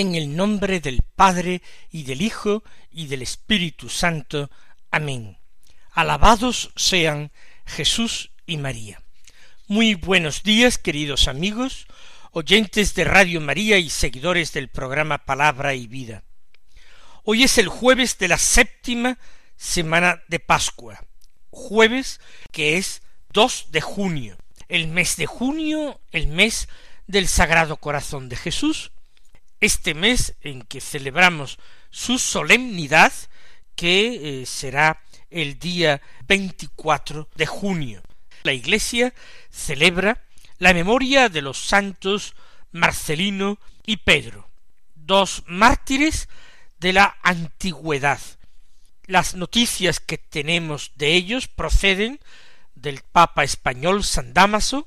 En 0.00 0.14
el 0.14 0.34
nombre 0.34 0.80
del 0.80 1.02
Padre 1.14 1.60
y 1.90 2.04
del 2.04 2.22
Hijo 2.22 2.64
y 2.90 3.08
del 3.08 3.20
Espíritu 3.20 3.90
Santo. 3.90 4.50
Amén. 4.90 5.36
Alabados 5.92 6.70
sean 6.74 7.32
Jesús 7.66 8.30
y 8.46 8.56
María. 8.56 9.02
Muy 9.66 9.96
buenos 9.96 10.42
días, 10.42 10.78
queridos 10.78 11.28
amigos, 11.28 11.86
oyentes 12.30 12.94
de 12.94 13.04
Radio 13.04 13.42
María 13.42 13.76
y 13.76 13.90
seguidores 13.90 14.54
del 14.54 14.70
programa 14.70 15.26
Palabra 15.26 15.74
y 15.74 15.86
Vida. 15.86 16.24
Hoy 17.24 17.42
es 17.42 17.58
el 17.58 17.68
jueves 17.68 18.16
de 18.16 18.28
la 18.28 18.38
séptima 18.38 19.18
semana 19.58 20.22
de 20.28 20.40
Pascua, 20.40 21.04
jueves 21.50 22.22
que 22.52 22.78
es 22.78 23.02
2 23.34 23.66
de 23.70 23.82
junio, 23.82 24.38
el 24.70 24.88
mes 24.88 25.16
de 25.16 25.26
junio, 25.26 26.00
el 26.10 26.26
mes 26.26 26.70
del 27.06 27.28
Sagrado 27.28 27.76
Corazón 27.76 28.30
de 28.30 28.36
Jesús, 28.36 28.92
este 29.60 29.94
mes 29.94 30.34
en 30.40 30.62
que 30.62 30.80
celebramos 30.80 31.58
su 31.90 32.18
solemnidad, 32.18 33.12
que 33.74 34.42
eh, 34.42 34.46
será 34.46 35.02
el 35.30 35.58
día 35.58 36.00
24 36.26 37.28
de 37.34 37.46
junio. 37.46 38.02
La 38.42 38.52
Iglesia 38.52 39.14
celebra 39.50 40.24
la 40.58 40.74
memoria 40.74 41.28
de 41.28 41.42
los 41.42 41.58
santos 41.58 42.34
Marcelino 42.72 43.58
y 43.84 43.98
Pedro, 43.98 44.48
dos 44.94 45.42
mártires 45.46 46.28
de 46.78 46.92
la 46.92 47.16
antigüedad. 47.22 48.20
Las 49.06 49.34
noticias 49.34 50.00
que 50.00 50.18
tenemos 50.18 50.92
de 50.94 51.14
ellos 51.14 51.48
proceden 51.48 52.20
del 52.74 53.02
Papa 53.02 53.44
español 53.44 54.04
San 54.04 54.32
Damaso, 54.32 54.86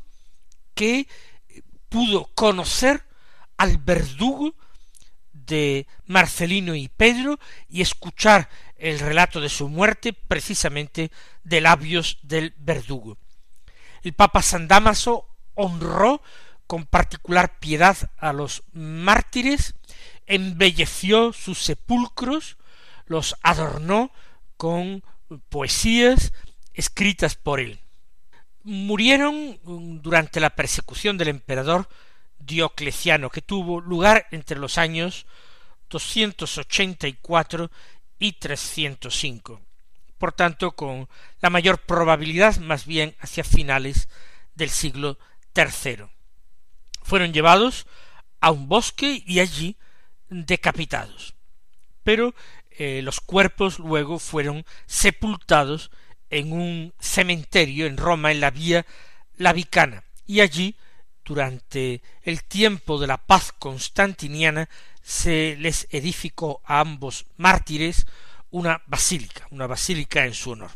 que 0.74 1.08
pudo 1.90 2.26
conocer 2.34 3.06
al 3.58 3.78
verdugo 3.78 4.56
de 5.46 5.88
Marcelino 6.06 6.76
y 6.76 6.90
Pedro 6.90 7.40
y 7.70 7.82
escuchar 7.82 8.50
el 8.78 9.00
relato 9.00 9.40
de 9.40 9.50
su 9.50 9.70
muerte 9.70 10.14
precisamente 10.14 11.12
de 11.44 11.62
labios 11.62 12.20
del 12.22 12.54
verdugo. 12.58 13.18
El 14.02 14.14
Papa 14.14 14.42
San 14.42 14.68
Damaso 14.68 15.28
honró 15.56 16.22
con 16.68 16.86
particular 16.86 17.60
piedad 17.60 17.98
a 18.18 18.34
los 18.34 18.64
mártires, 18.74 19.76
embelleció 20.26 21.34
sus 21.34 21.60
sepulcros, 21.60 22.58
los 23.06 23.36
adornó 23.44 24.12
con 24.58 25.04
poesías 25.50 26.34
escritas 26.74 27.36
por 27.36 27.60
él. 27.60 27.80
Murieron 28.64 29.60
durante 30.02 30.40
la 30.40 30.52
persecución 30.52 31.18
del 31.18 31.28
emperador 31.28 31.88
Diocleciano, 32.46 33.30
que 33.30 33.42
tuvo 33.42 33.82
lugar 33.82 34.28
entre 34.32 34.58
los 34.58 34.78
años 34.78 35.26
284 35.90 37.72
y 38.20 38.34
305. 38.34 39.62
Por 40.18 40.32
tanto, 40.32 40.72
con 40.72 41.10
la 41.42 41.50
mayor 41.50 41.80
probabilidad 41.80 42.58
más 42.58 42.86
bien 42.86 43.16
hacia 43.20 43.44
finales 43.44 44.08
del 44.56 44.70
siglo 44.70 45.18
III. 45.56 46.06
Fueron 47.02 47.34
llevados 47.34 47.86
a 48.40 48.52
un 48.52 48.68
bosque 48.68 49.24
y 49.26 49.40
allí 49.40 49.78
decapitados. 50.30 51.36
Pero 52.04 52.34
eh, 52.72 53.02
los 53.04 53.20
cuerpos 53.20 53.80
luego 53.80 54.20
fueron 54.20 54.66
sepultados 54.86 55.92
en 56.30 56.52
un 56.52 56.94
cementerio 57.00 57.86
en 57.86 57.98
Roma, 57.98 58.32
en 58.32 58.40
la 58.40 58.50
vía 58.50 58.86
Lavicana, 59.38 60.04
y 60.26 60.40
allí 60.40 60.76
durante 61.26 62.02
el 62.22 62.44
tiempo 62.44 63.00
de 63.00 63.08
la 63.08 63.18
paz 63.18 63.52
constantiniana 63.52 64.70
se 65.02 65.56
les 65.60 65.88
edificó 65.92 66.62
a 66.66 66.80
ambos 66.80 67.26
mártires 67.38 68.06
una 68.50 68.82
basílica, 68.86 69.48
una 69.52 69.68
basílica 69.68 70.26
en 70.26 70.34
su 70.34 70.52
honor. 70.52 70.72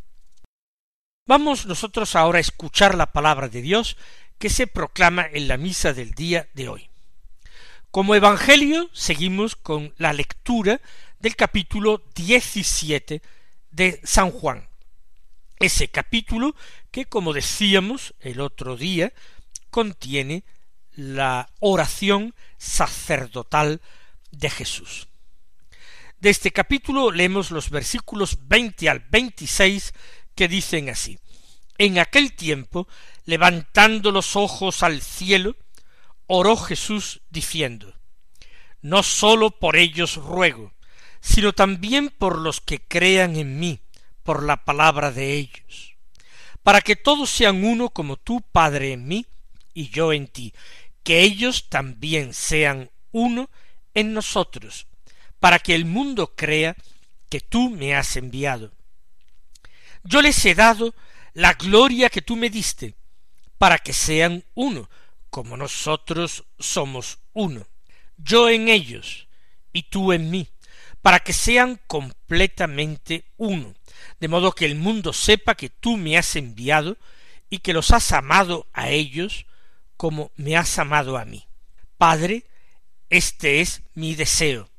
Vamos 1.25 1.66
nosotros 1.66 2.16
ahora 2.16 2.38
a 2.38 2.41
escuchar 2.41 2.96
la 2.96 3.12
palabra 3.12 3.50
de 3.50 3.62
Dios 3.62 3.97
que 4.38 4.50
se 4.50 4.68
proclama 4.68 5.25
en 5.25 5.47
la 5.47 5.58
misa 5.58 5.94
del 5.94 6.12
día 6.12 6.47
de 6.53 6.69
hoy. 6.69 6.90
Como 7.91 8.16
Evangelio 8.16 8.90
seguimos 8.94 9.56
con 9.56 9.94
la 9.97 10.14
lectura 10.14 10.81
del 11.19 11.35
capítulo 11.35 12.03
diecisiete 12.16 13.22
de 13.72 14.00
San 14.03 14.31
Juan. 14.31 14.68
Ese 15.59 15.88
capítulo 15.88 16.56
que, 16.91 17.06
como 17.06 17.34
decíamos 17.34 18.14
el 18.19 18.40
otro 18.40 18.78
día, 18.78 19.14
contiene 19.69 20.44
la 20.95 21.50
oración 21.59 22.33
sacerdotal 22.57 23.81
de 24.31 24.50
Jesús. 24.50 25.07
De 26.19 26.31
este 26.31 26.51
capítulo 26.51 27.11
leemos 27.11 27.51
los 27.51 27.69
versículos 27.69 28.39
veinte 28.47 28.89
al 28.89 29.01
veintiséis 29.01 29.94
que 30.33 30.47
dicen 30.47 30.89
así 30.89 31.19
En 31.78 32.00
aquel 32.00 32.33
tiempo, 32.33 32.88
levantando 33.25 34.11
los 34.11 34.35
ojos 34.35 34.81
al 34.81 35.01
cielo, 35.03 35.55
oró 36.25 36.57
Jesús 36.57 37.22
diciendo 37.29 37.94
No 38.81 39.03
sólo 39.03 39.51
por 39.51 39.75
ellos 39.75 40.16
ruego, 40.16 40.73
sino 41.22 41.53
también 41.53 42.09
por 42.09 42.39
los 42.39 42.61
que 42.61 42.79
crean 42.79 43.35
en 43.35 43.59
mí, 43.59 43.79
por 44.23 44.44
la 44.44 44.66
palabra 44.66 45.11
de 45.11 45.34
ellos, 45.34 45.95
para 46.63 46.81
que 46.81 46.95
todos 46.95 47.29
sean 47.29 47.63
uno 47.63 47.89
como 47.89 48.17
tú, 48.17 48.41
Padre, 48.51 48.94
en 48.94 49.07
mí, 49.07 49.28
y 49.78 49.90
yo 49.90 50.12
en 50.12 50.28
ti, 50.28 50.56
que 51.04 51.22
ellos 51.22 51.70
también 51.70 52.34
sean 52.34 52.90
uno 53.12 53.48
en 53.94 54.12
nosotros, 54.12 54.88
para 55.40 55.60
que 55.60 55.76
el 55.76 55.86
mundo 55.86 56.34
crea 56.36 56.76
que 57.30 57.42
tú 57.42 57.70
me 57.70 57.96
has 57.96 58.16
enviado. 58.16 58.72
Yo 60.04 60.24
les 60.24 60.44
he 60.46 60.56
dado 60.56 60.96
la 61.36 61.54
gloria 61.54 62.10
que 62.10 62.24
tú 62.24 62.36
me 62.36 62.50
diste, 62.50 62.96
para 63.60 63.78
que 63.78 63.94
sean 63.94 64.44
uno, 64.56 64.90
como 65.30 65.58
nosotros 65.58 66.46
somos 66.58 67.20
uno, 67.34 67.68
yo 68.18 68.50
en 68.50 68.70
ellos 68.70 69.28
y 69.74 69.84
tú 69.84 70.12
en 70.12 70.32
mí, 70.32 70.48
para 71.04 71.20
que 71.20 71.34
sean 71.34 71.80
completamente 71.86 73.26
uno, 73.38 73.76
de 74.20 74.28
modo 74.28 74.54
que 74.54 74.66
el 74.66 74.74
mundo 74.74 75.14
sepa 75.14 75.54
que 75.54 75.70
tú 75.70 75.98
me 75.98 76.18
has 76.18 76.36
enviado 76.36 76.98
y 77.52 77.59
que 77.59 77.74
los 77.74 77.92
has 77.92 78.12
amado 78.12 78.66
a 78.74 78.90
ellos 78.90 79.46
como 79.97 80.31
me 80.35 80.56
has 80.56 80.80
amado 80.80 81.18
a 81.18 81.25
mí. 81.25 81.47
Padre, 81.97 82.46
este 83.09 83.62
es 83.62 83.81
mi 83.96 84.16
deseo, 84.16 84.69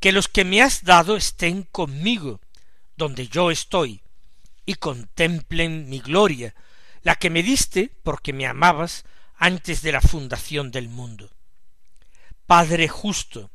que 0.00 0.12
los 0.12 0.28
que 0.28 0.44
me 0.44 0.60
has 0.60 0.84
dado 0.84 1.16
estén 1.16 1.62
conmigo, 1.62 2.40
donde 2.96 3.28
yo 3.28 3.50
estoy, 3.50 4.02
y 4.66 4.74
contemplen 4.74 5.88
mi 5.88 6.00
gloria, 6.00 6.54
la 7.02 7.16
que 7.16 7.30
me 7.30 7.42
diste 7.42 7.92
porque 8.02 8.32
me 8.32 8.46
amabas 8.46 9.04
antes 9.36 9.82
de 9.82 9.92
la 9.92 10.00
fundación 10.00 10.70
del 10.70 10.88
mundo. 10.88 11.30
Padre 12.46 12.88
justo, 12.88 13.50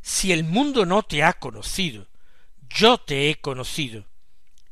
si 0.00 0.32
el 0.32 0.44
mundo 0.44 0.86
no 0.86 1.02
te 1.02 1.22
ha 1.22 1.34
conocido, 1.34 2.08
yo 2.68 2.98
te 2.98 3.28
he 3.28 3.40
conocido, 3.40 4.06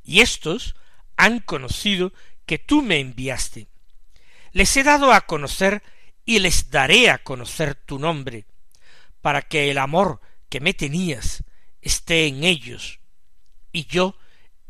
y 0.02 0.20
éstos 0.20 0.74
han 1.16 1.40
conocido 1.40 2.12
que 2.46 2.58
tú 2.58 2.82
me 2.82 2.98
enviaste 2.98 3.68
les 4.52 4.76
he 4.76 4.82
dado 4.82 5.12
a 5.12 5.22
conocer 5.22 5.82
y 6.24 6.38
les 6.38 6.70
daré 6.70 7.10
a 7.10 7.18
conocer 7.18 7.74
tu 7.74 7.98
nombre, 7.98 8.46
para 9.20 9.42
que 9.42 9.70
el 9.70 9.78
amor 9.78 10.20
que 10.48 10.60
me 10.60 10.74
tenías 10.74 11.44
esté 11.80 12.26
en 12.26 12.44
ellos 12.44 13.00
y 13.72 13.86
yo 13.86 14.16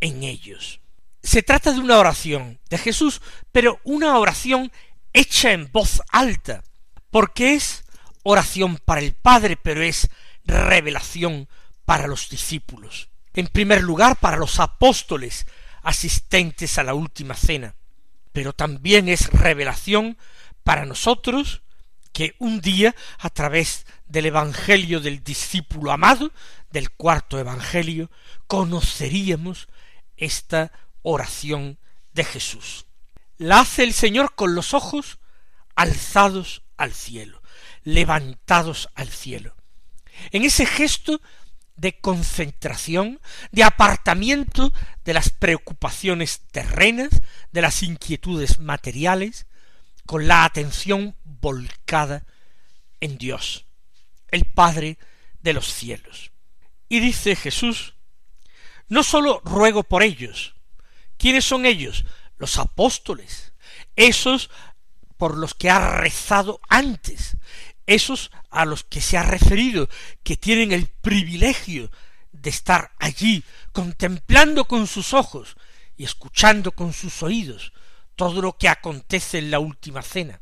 en 0.00 0.22
ellos. 0.22 0.80
Se 1.22 1.42
trata 1.42 1.72
de 1.72 1.80
una 1.80 1.98
oración 1.98 2.60
de 2.68 2.78
Jesús, 2.78 3.20
pero 3.52 3.80
una 3.84 4.18
oración 4.18 4.72
hecha 5.12 5.52
en 5.52 5.70
voz 5.70 6.02
alta, 6.10 6.62
porque 7.10 7.54
es 7.54 7.84
oración 8.22 8.78
para 8.78 9.00
el 9.00 9.14
Padre, 9.14 9.56
pero 9.56 9.82
es 9.82 10.08
revelación 10.44 11.48
para 11.84 12.06
los 12.06 12.28
discípulos. 12.28 13.08
En 13.34 13.46
primer 13.48 13.82
lugar, 13.82 14.16
para 14.16 14.36
los 14.36 14.60
apóstoles 14.60 15.46
asistentes 15.82 16.78
a 16.78 16.84
la 16.84 16.94
última 16.94 17.34
cena, 17.34 17.74
pero 18.32 18.52
también 18.52 19.08
es 19.08 19.30
revelación 19.30 20.16
para 20.62 20.84
nosotros 20.84 21.62
que 22.12 22.34
un 22.38 22.60
día, 22.60 22.94
a 23.18 23.30
través 23.30 23.86
del 24.06 24.26
Evangelio 24.26 25.00
del 25.00 25.22
discípulo 25.22 25.92
amado, 25.92 26.32
del 26.70 26.90
cuarto 26.90 27.38
Evangelio, 27.38 28.10
conoceríamos 28.46 29.68
esta 30.16 30.72
oración 31.02 31.78
de 32.12 32.24
Jesús. 32.24 32.86
La 33.38 33.60
hace 33.60 33.84
el 33.84 33.94
Señor 33.94 34.34
con 34.34 34.54
los 34.54 34.74
ojos 34.74 35.18
alzados 35.76 36.62
al 36.76 36.92
cielo, 36.92 37.42
levantados 37.84 38.90
al 38.94 39.08
cielo. 39.08 39.54
En 40.32 40.44
ese 40.44 40.66
gesto 40.66 41.22
de 41.80 41.98
concentración, 41.98 43.20
de 43.52 43.64
apartamiento 43.64 44.70
de 45.02 45.14
las 45.14 45.30
preocupaciones 45.30 46.42
terrenas, 46.52 47.08
de 47.52 47.62
las 47.62 47.82
inquietudes 47.82 48.60
materiales, 48.60 49.46
con 50.04 50.28
la 50.28 50.44
atención 50.44 51.16
volcada 51.24 52.26
en 53.00 53.16
Dios, 53.16 53.64
el 54.30 54.44
Padre 54.44 54.98
de 55.40 55.54
los 55.54 55.72
cielos. 55.72 56.32
Y 56.90 57.00
dice 57.00 57.34
Jesús, 57.34 57.94
no 58.88 59.02
sólo 59.02 59.40
ruego 59.44 59.82
por 59.82 60.02
ellos. 60.02 60.54
¿Quiénes 61.16 61.46
son 61.46 61.64
ellos? 61.64 62.04
Los 62.36 62.58
apóstoles, 62.58 63.54
esos 63.96 64.50
por 65.16 65.38
los 65.38 65.54
que 65.54 65.70
ha 65.70 65.96
rezado 65.96 66.60
antes, 66.68 67.38
esos 67.90 68.31
a 68.50 68.64
los 68.64 68.84
que 68.84 69.00
se 69.00 69.19
ha 69.19 69.22
referido, 69.22 69.88
que 70.22 70.37
tienen 70.37 70.72
el 70.72 70.87
privilegio 70.87 71.90
de 72.32 72.50
estar 72.50 72.92
allí, 72.98 73.44
contemplando 73.72 74.66
con 74.66 74.87
sus 74.87 75.12
ojos 75.12 75.56
y 75.96 76.04
escuchando 76.04 76.72
con 76.72 76.92
sus 76.92 77.22
oídos 77.22 77.72
todo 78.14 78.40
lo 78.40 78.56
que 78.56 78.69
acontece 78.69 79.38
en 79.38 79.50
la 79.50 79.58
última 79.58 80.02
cena. 80.02 80.40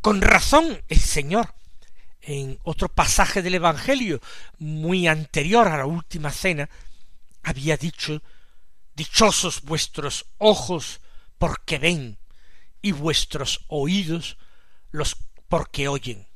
Con 0.00 0.20
razón 0.20 0.82
el 0.88 1.00
Señor, 1.00 1.54
en 2.20 2.58
otro 2.62 2.88
pasaje 2.88 3.42
del 3.42 3.56
Evangelio 3.56 4.20
muy 4.58 5.08
anterior 5.08 5.66
a 5.66 5.78
la 5.78 5.86
última 5.86 6.30
cena, 6.30 6.68
había 7.42 7.76
dicho 7.76 8.22
Dichosos 8.94 9.62
vuestros 9.62 10.26
ojos 10.38 11.00
porque 11.36 11.78
ven, 11.78 12.16
y 12.80 12.92
vuestros 12.92 13.64
oídos 13.68 14.36
los 14.92 15.16
porque 15.48 15.88
oyen. 15.88 16.28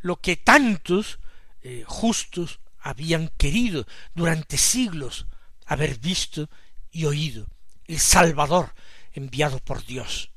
Lo 0.00 0.20
que 0.20 0.36
tantos 0.36 1.18
eh, 1.62 1.84
justos 1.86 2.60
habían 2.78 3.28
querido 3.36 3.86
durante 4.14 4.56
siglos 4.56 5.26
haber 5.66 5.98
visto 5.98 6.48
y 6.90 7.04
oído, 7.04 7.46
el 7.84 7.98
Salvador 7.98 8.74
enviado 9.12 9.58
por 9.58 9.84
Dios. 9.84 10.30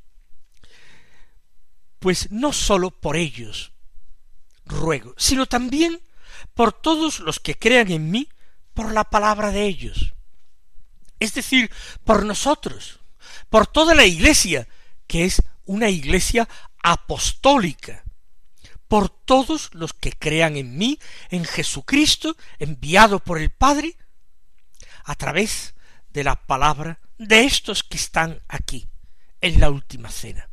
Pues 1.99 2.31
no 2.31 2.51
sólo 2.51 2.91
por 2.91 3.15
ellos 3.15 3.71
ruego, 4.65 5.13
sino 5.17 5.45
también 5.45 6.01
por 6.53 6.73
todos 6.73 7.19
los 7.19 7.39
que 7.39 7.57
crean 7.57 7.91
en 7.91 8.11
mí 8.11 8.27
por 8.73 8.91
la 8.91 9.03
palabra 9.03 9.51
de 9.51 9.65
ellos. 9.65 10.13
Es 11.19 11.33
decir, 11.33 11.71
por 12.03 12.25
nosotros, 12.25 12.99
por 13.49 13.67
toda 13.67 13.93
la 13.93 14.05
iglesia, 14.05 14.67
que 15.07 15.25
es 15.25 15.41
una 15.65 15.89
iglesia 15.89 16.49
apostólica, 16.81 18.03
por 18.91 19.07
todos 19.07 19.69
los 19.71 19.93
que 19.93 20.11
crean 20.11 20.57
en 20.57 20.77
mí, 20.77 20.99
en 21.29 21.45
Jesucristo, 21.45 22.35
enviado 22.59 23.19
por 23.19 23.39
el 23.39 23.49
Padre, 23.49 23.95
a 25.05 25.15
través 25.15 25.75
de 26.09 26.25
la 26.25 26.35
palabra 26.35 26.99
de 27.17 27.45
estos 27.45 27.83
que 27.83 27.95
están 27.95 28.41
aquí, 28.49 28.89
en 29.39 29.61
la 29.61 29.69
última 29.69 30.09
cena, 30.09 30.49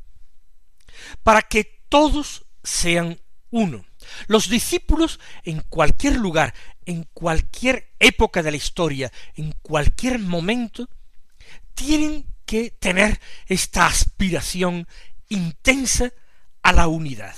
para 1.24 1.42
que 1.42 1.82
todos 1.88 2.46
sean 2.62 3.20
uno. 3.50 3.84
Los 4.28 4.48
discípulos 4.48 5.18
en 5.42 5.60
cualquier 5.62 6.14
lugar, 6.14 6.54
en 6.86 7.08
cualquier 7.12 7.92
época 7.98 8.44
de 8.44 8.52
la 8.52 8.56
historia, 8.56 9.10
en 9.34 9.50
cualquier 9.62 10.20
momento, 10.20 10.88
tienen 11.74 12.24
que 12.46 12.70
tener 12.70 13.20
esta 13.46 13.86
aspiración 13.86 14.86
intensa 15.28 16.12
a 16.62 16.70
la 16.72 16.86
unidad. 16.86 17.34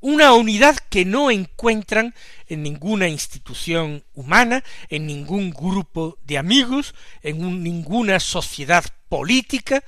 Una 0.00 0.32
unidad 0.32 0.76
que 0.88 1.04
no 1.04 1.30
encuentran 1.30 2.14
en 2.46 2.62
ninguna 2.62 3.06
institución 3.08 4.02
humana, 4.14 4.64
en 4.88 5.06
ningún 5.06 5.50
grupo 5.50 6.18
de 6.24 6.38
amigos, 6.38 6.94
en 7.22 7.62
ninguna 7.62 8.18
sociedad 8.18 8.84
política, 9.10 9.84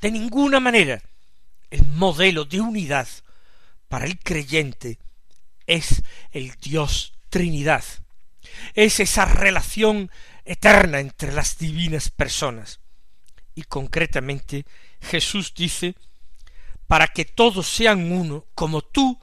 de 0.00 0.12
ninguna 0.12 0.60
manera. 0.60 1.02
El 1.68 1.84
modelo 1.84 2.44
de 2.44 2.60
unidad 2.60 3.08
para 3.88 4.06
el 4.06 4.18
creyente 4.20 4.98
es 5.66 6.02
el 6.30 6.52
Dios 6.60 7.14
Trinidad. 7.28 7.84
Es 8.74 9.00
esa 9.00 9.24
relación 9.24 10.10
eterna 10.44 11.00
entre 11.00 11.32
las 11.32 11.58
divinas 11.58 12.10
personas. 12.10 12.78
Y 13.56 13.64
concretamente 13.64 14.64
Jesús 15.00 15.52
dice, 15.56 15.96
para 16.86 17.08
que 17.08 17.24
todos 17.24 17.66
sean 17.66 18.12
uno, 18.12 18.46
como 18.54 18.82
tú, 18.82 19.18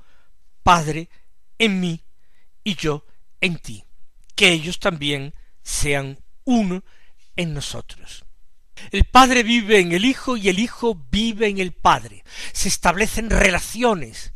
Padre, 0.63 1.10
en 1.57 1.80
mí 1.80 2.04
y 2.63 2.75
yo 2.75 3.06
en 3.42 3.57
ti, 3.57 3.83
que 4.36 4.50
ellos 4.50 4.80
también 4.80 5.33
sean 5.62 6.19
uno 6.45 6.83
en 7.36 7.54
nosotros. 7.54 8.25
El 8.92 9.06
Padre 9.06 9.44
vive 9.44 9.80
en 9.80 9.92
el 9.92 10.06
Hijo 10.06 10.38
y 10.38 10.50
el 10.50 10.60
Hijo 10.60 10.95
vive 11.12 11.48
en 11.48 11.60
el 11.60 11.74
Padre. 11.74 12.24
Se 12.54 12.68
establecen 12.68 13.30
relaciones 13.30 14.33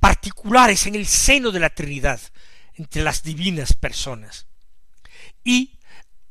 particulares 0.00 0.86
en 0.86 0.94
el 0.94 1.06
seno 1.06 1.50
de 1.50 1.60
la 1.60 1.70
Trinidad 1.70 2.20
entre 2.74 3.02
las 3.02 3.22
divinas 3.22 3.74
personas. 3.74 4.46
Y 5.44 5.78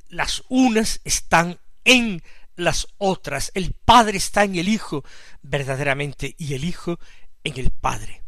las 0.09 0.43
unas 0.49 1.01
están 1.03 1.59
en 1.83 2.23
las 2.55 2.87
otras. 2.97 3.51
El 3.53 3.73
Padre 3.73 4.17
está 4.17 4.43
en 4.43 4.55
el 4.55 4.67
Hijo 4.69 5.03
verdaderamente 5.41 6.35
y 6.37 6.53
el 6.53 6.63
Hijo 6.63 6.99
en 7.43 7.59
el 7.59 7.71
Padre. 7.71 8.23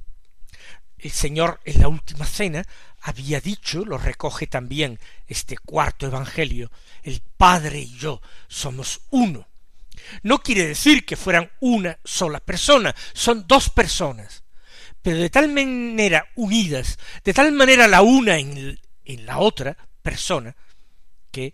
El 0.99 1.11
Señor 1.11 1.61
en 1.63 1.81
la 1.81 1.87
última 1.87 2.25
cena 2.25 2.65
había 3.01 3.39
dicho, 3.39 3.85
lo 3.85 3.97
recoge 3.97 4.47
también 4.47 4.99
este 5.27 5.57
cuarto 5.57 6.05
Evangelio, 6.05 6.71
el 7.03 7.21
Padre 7.37 7.79
y 7.79 7.97
yo 7.97 8.21
somos 8.47 9.01
uno. 9.09 9.47
No 10.23 10.39
quiere 10.39 10.67
decir 10.67 11.05
que 11.05 11.15
fueran 11.15 11.49
una 11.61 11.97
sola 12.03 12.39
persona, 12.39 12.93
son 13.13 13.45
dos 13.47 13.69
personas, 13.69 14.43
pero 15.01 15.17
de 15.17 15.29
tal 15.29 15.47
manera 15.49 16.27
unidas, 16.35 16.99
de 17.23 17.33
tal 17.33 17.51
manera 17.53 17.87
la 17.87 18.01
una 18.01 18.37
en, 18.37 18.77
la 19.25 19.39
otra 19.39 19.77
persona, 20.01 20.55
que 21.31 21.53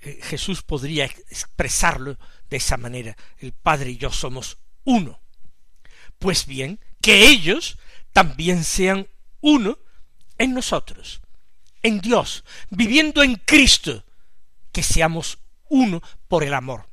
eh, 0.00 0.18
Jesús 0.22 0.62
podría 0.62 1.04
expresarlo 1.04 2.18
de 2.50 2.56
esa 2.56 2.76
manera, 2.76 3.16
el 3.38 3.52
Padre 3.52 3.90
y 3.90 3.96
yo 3.96 4.10
somos 4.10 4.58
uno. 4.84 5.20
Pues 6.18 6.46
bien, 6.46 6.80
que 7.00 7.28
ellos 7.28 7.78
también 8.12 8.64
sean 8.64 9.08
uno 9.40 9.78
en 10.38 10.54
nosotros, 10.54 11.20
en 11.82 12.00
Dios, 12.00 12.44
viviendo 12.70 13.22
en 13.22 13.36
Cristo, 13.36 14.04
que 14.70 14.82
seamos 14.82 15.38
uno 15.68 16.02
por 16.28 16.44
el 16.44 16.54
amor. 16.54 16.88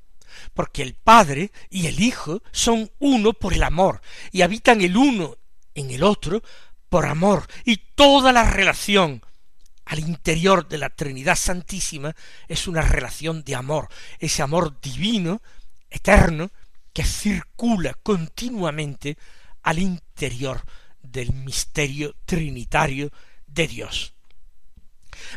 Porque 0.54 0.84
el 0.84 0.94
Padre 0.94 1.52
y 1.70 1.88
el 1.88 2.00
Hijo 2.00 2.42
son 2.52 2.92
uno 3.00 3.34
por 3.34 3.54
el 3.54 3.64
amor, 3.64 4.02
y 4.32 4.42
habitan 4.42 4.82
el 4.82 4.96
uno 4.96 5.38
en 5.76 5.92
el 5.92 6.04
otro 6.04 6.42
por 6.90 7.06
amor, 7.06 7.48
y 7.66 7.78
toda 7.78 8.32
la 8.32 8.50
relación 8.50 9.22
al 9.86 10.00
interior 10.00 10.68
de 10.68 10.78
la 10.78 10.90
Trinidad 10.90 11.36
Santísima 11.36 12.16
es 12.48 12.68
una 12.68 12.82
relación 12.82 13.44
de 13.44 13.56
amor, 13.56 13.90
ese 14.20 14.42
amor 14.42 14.80
divino, 14.80 15.42
eterno, 15.90 16.52
que 16.94 17.04
circula 17.04 17.94
continuamente 17.96 19.18
al 19.64 19.80
interior 19.80 20.64
del 21.12 21.34
misterio 21.34 22.16
trinitario 22.26 23.12
de 23.48 23.68
Dios. 23.68 24.14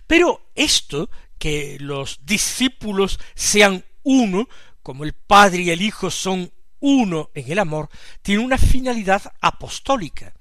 Pero 0.06 0.50
esto, 0.54 1.10
que 1.38 1.76
los 1.80 2.20
discípulos 2.24 3.18
sean 3.34 3.84
uno, 4.02 4.48
como 4.82 5.04
el 5.04 5.12
Padre 5.12 5.62
y 5.62 5.70
el 5.70 5.82
Hijo 5.82 6.10
son 6.10 6.52
uno 6.80 7.30
en 7.34 7.50
el 7.50 7.58
amor, 7.58 7.88
tiene 8.22 8.44
una 8.44 8.58
finalidad 8.58 9.22
apostólica. 9.40 10.34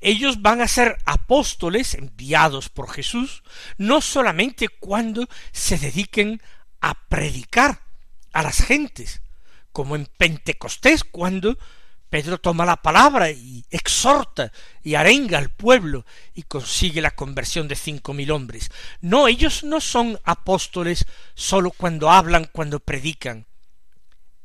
Ellos 0.00 0.40
van 0.40 0.60
a 0.62 0.68
ser 0.68 0.98
apóstoles 1.04 1.94
enviados 1.94 2.68
por 2.70 2.90
Jesús, 2.90 3.42
no 3.76 4.00
solamente 4.00 4.68
cuando 4.68 5.28
se 5.52 5.78
dediquen 5.78 6.40
a 6.80 6.94
predicar 7.08 7.82
a 8.32 8.42
las 8.42 8.62
gentes, 8.62 9.20
como 9.72 9.96
en 9.96 10.06
Pentecostés, 10.06 11.04
cuando 11.04 11.58
Pedro 12.16 12.38
toma 12.38 12.64
la 12.64 12.80
palabra 12.80 13.30
y 13.30 13.62
exhorta 13.68 14.50
y 14.82 14.94
arenga 14.94 15.36
al 15.36 15.50
pueblo 15.50 16.06
y 16.32 16.44
consigue 16.44 17.02
la 17.02 17.10
conversión 17.10 17.68
de 17.68 17.76
cinco 17.76 18.14
mil 18.14 18.30
hombres. 18.30 18.70
No, 19.02 19.28
ellos 19.28 19.64
no 19.64 19.82
son 19.82 20.18
apóstoles 20.24 21.04
sólo 21.34 21.72
cuando 21.72 22.10
hablan, 22.10 22.48
cuando 22.50 22.80
predican. 22.80 23.44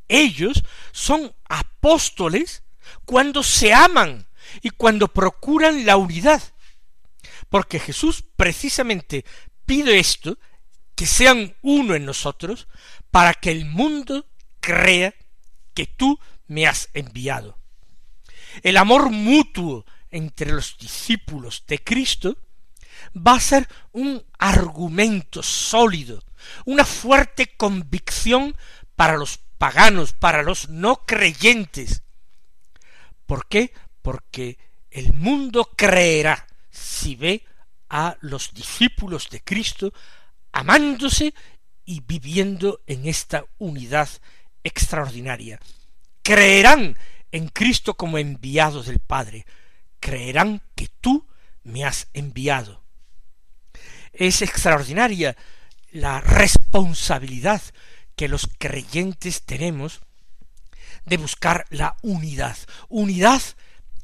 Ellos 0.10 0.66
son 0.92 1.34
apóstoles 1.48 2.63
cuando 3.06 3.42
se 3.42 3.74
aman 3.74 4.28
y 4.62 4.72
cuando 4.72 5.08
procuran 5.08 5.86
la 5.86 5.96
unidad. 5.96 6.44
Porque 7.48 7.80
Jesús 7.80 8.22
precisamente 8.36 9.24
pide 9.66 9.98
esto, 9.98 10.38
que 10.94 11.06
sean 11.06 11.56
uno 11.62 11.96
en 11.96 12.04
nosotros, 12.04 12.68
para 13.12 13.34
que 13.34 13.50
el 13.50 13.63
mundo 13.63 14.25
crea 14.60 15.16
que 15.74 15.86
tú 15.86 16.20
me 16.48 16.68
has 16.68 16.90
enviado. 16.94 17.61
El 18.63 18.77
amor 18.77 19.10
mutuo 19.10 19.86
entre 20.10 20.51
los 20.51 20.77
discípulos 20.77 21.63
de 21.67 21.79
Cristo 21.79 22.38
va 23.15 23.36
a 23.36 23.39
ser 23.39 23.67
un 23.91 24.24
argumento 24.38 25.41
sólido, 25.41 26.24
una 26.65 26.86
fuerte 26.86 27.55
convicción 27.55 28.55
para 28.96 29.17
los 29.17 29.39
paganos, 29.58 30.13
para 30.13 30.43
los 30.43 30.70
no 30.70 31.05
creyentes. 31.05 32.03
¿Por 33.25 33.48
qué? 33.48 33.74
Porque 34.01 34.58
el 34.89 35.13
mundo 35.13 35.72
creerá 35.75 36.48
si 36.70 37.15
ve 37.15 37.46
a 37.89 38.17
los 38.22 38.53
discípulos 38.53 39.29
de 39.29 39.41
Cristo 39.41 39.93
amándose 40.51 41.34
y 41.86 42.01
viviendo 42.01 42.81
en 42.88 43.08
esta 43.08 43.46
unidad 43.58 44.10
extraordinaria. 44.63 45.60
Creerán 46.22 46.98
en 47.32 47.48
Cristo 47.48 47.96
como 47.96 48.18
enviado 48.18 48.84
del 48.84 49.00
Padre. 49.00 49.46
Creerán 50.00 50.62
que 50.76 50.88
tú 51.02 51.28
me 51.64 51.86
has 51.86 52.08
enviado. 52.14 52.84
Es 54.14 54.42
extraordinaria 54.42 55.38
la 55.92 56.22
responsabilidad 56.22 57.62
que 58.16 58.28
los 58.28 58.50
creyentes 58.58 59.44
tenemos 59.44 60.02
de 61.06 61.18
buscar 61.18 61.66
la 61.70 61.96
unidad, 62.02 62.58
unidad 62.90 63.42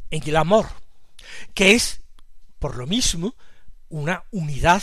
en 0.10 0.24
el 0.28 0.36
amor, 0.38 0.68
que 1.54 1.74
es, 1.74 2.02
por 2.60 2.78
lo 2.78 2.88
mismo, 2.88 3.36
una 3.90 4.24
unidad 4.32 4.82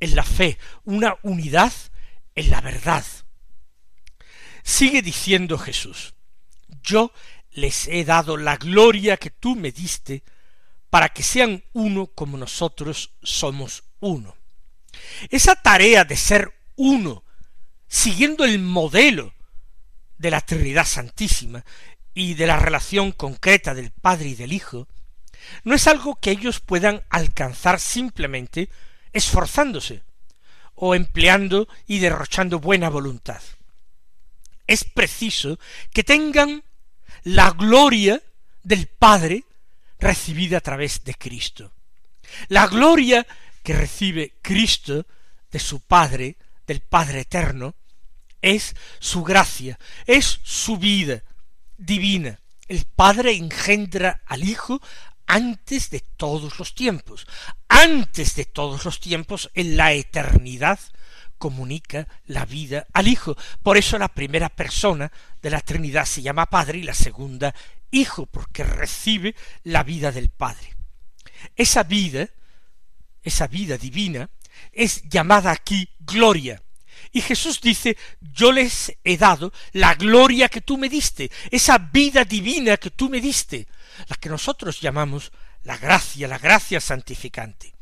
en 0.00 0.14
la 0.16 0.24
fe, 0.24 0.58
una 0.84 1.16
unidad 1.22 1.72
en 2.34 2.50
la 2.50 2.60
verdad. 2.60 3.04
Sigue 4.62 5.02
diciendo 5.02 5.58
Jesús, 5.58 6.14
yo 6.82 7.12
les 7.54 7.88
he 7.88 8.04
dado 8.04 8.36
la 8.36 8.56
gloria 8.56 9.16
que 9.16 9.30
tú 9.30 9.56
me 9.56 9.72
diste, 9.72 10.22
para 10.90 11.08
que 11.08 11.22
sean 11.22 11.64
uno 11.72 12.06
como 12.06 12.36
nosotros 12.36 13.14
somos 13.22 13.84
uno. 14.00 14.36
Esa 15.30 15.56
tarea 15.56 16.04
de 16.04 16.16
ser 16.16 16.52
uno, 16.76 17.24
siguiendo 17.88 18.44
el 18.44 18.58
modelo 18.58 19.34
de 20.18 20.30
la 20.30 20.40
Trinidad 20.40 20.86
Santísima 20.86 21.64
y 22.12 22.34
de 22.34 22.46
la 22.46 22.58
relación 22.58 23.12
concreta 23.12 23.74
del 23.74 23.90
Padre 23.90 24.30
y 24.30 24.34
del 24.34 24.52
Hijo, 24.52 24.88
no 25.62 25.74
es 25.74 25.86
algo 25.86 26.16
que 26.16 26.30
ellos 26.30 26.60
puedan 26.60 27.02
alcanzar 27.10 27.80
simplemente 27.80 28.68
esforzándose 29.12 30.02
o 30.74 30.94
empleando 30.94 31.68
y 31.86 31.98
derrochando 31.98 32.58
buena 32.58 32.88
voluntad. 32.88 33.42
Es 34.66 34.84
preciso 34.84 35.58
que 35.92 36.02
tengan 36.02 36.64
la 37.24 37.50
gloria 37.50 38.22
del 38.62 38.86
Padre 38.86 39.44
recibida 39.98 40.58
a 40.58 40.60
través 40.60 41.04
de 41.04 41.14
Cristo. 41.14 41.72
La 42.48 42.66
gloria 42.66 43.26
que 43.62 43.72
recibe 43.72 44.34
Cristo 44.42 45.06
de 45.50 45.58
su 45.58 45.80
Padre, 45.80 46.36
del 46.66 46.80
Padre 46.80 47.20
eterno, 47.20 47.74
es 48.42 48.74
su 48.98 49.22
gracia, 49.22 49.78
es 50.06 50.40
su 50.42 50.76
vida 50.76 51.22
divina. 51.78 52.38
El 52.68 52.84
Padre 52.84 53.32
engendra 53.32 54.22
al 54.26 54.44
Hijo 54.44 54.80
antes 55.26 55.90
de 55.90 56.00
todos 56.00 56.58
los 56.58 56.74
tiempos. 56.74 57.26
Antes 57.68 58.34
de 58.36 58.44
todos 58.44 58.84
los 58.84 59.00
tiempos, 59.00 59.50
en 59.54 59.76
la 59.76 59.92
eternidad, 59.92 60.78
comunica 61.38 62.08
la 62.26 62.44
vida 62.44 62.86
al 62.92 63.08
Hijo. 63.08 63.36
Por 63.62 63.76
eso 63.76 63.98
la 63.98 64.08
primera 64.08 64.48
persona 64.48 65.10
de 65.42 65.50
la 65.50 65.60
Trinidad 65.60 66.04
se 66.04 66.22
llama 66.22 66.46
Padre 66.46 66.78
y 66.78 66.82
la 66.82 66.94
segunda 66.94 67.54
Hijo, 67.90 68.26
porque 68.26 68.64
recibe 68.64 69.34
la 69.62 69.82
vida 69.82 70.10
del 70.10 70.30
Padre. 70.30 70.74
Esa 71.54 71.82
vida, 71.84 72.28
esa 73.22 73.46
vida 73.46 73.78
divina, 73.78 74.30
es 74.72 75.02
llamada 75.08 75.50
aquí 75.50 75.88
gloria. 76.00 76.62
Y 77.12 77.20
Jesús 77.20 77.60
dice, 77.60 77.96
yo 78.20 78.50
les 78.50 78.92
he 79.04 79.16
dado 79.16 79.52
la 79.72 79.94
gloria 79.94 80.48
que 80.48 80.60
tú 80.60 80.76
me 80.76 80.88
diste, 80.88 81.30
esa 81.50 81.78
vida 81.78 82.24
divina 82.24 82.76
que 82.76 82.90
tú 82.90 83.08
me 83.08 83.20
diste, 83.20 83.68
la 84.08 84.16
que 84.16 84.28
nosotros 84.28 84.80
llamamos 84.80 85.30
la 85.62 85.76
gracia, 85.76 86.28
la 86.28 86.38
gracia 86.38 86.80
santificante, 86.80 87.73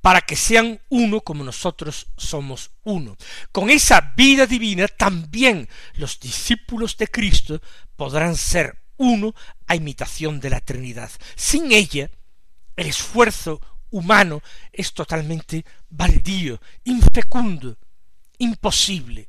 para 0.00 0.20
que 0.20 0.36
sean 0.36 0.80
uno 0.88 1.20
como 1.20 1.44
nosotros 1.44 2.08
somos 2.16 2.70
uno. 2.84 3.16
Con 3.50 3.70
esa 3.70 4.12
vida 4.16 4.46
divina 4.46 4.88
también 4.88 5.68
los 5.94 6.20
discípulos 6.20 6.96
de 6.96 7.08
Cristo 7.08 7.60
podrán 7.96 8.36
ser 8.36 8.82
uno 8.96 9.34
a 9.66 9.74
imitación 9.74 10.40
de 10.40 10.50
la 10.50 10.60
Trinidad. 10.60 11.10
Sin 11.34 11.72
ella, 11.72 12.10
el 12.76 12.86
esfuerzo 12.86 13.60
humano 13.90 14.42
es 14.72 14.92
totalmente 14.92 15.64
baldío, 15.88 16.60
infecundo, 16.84 17.78
imposible. 18.38 19.28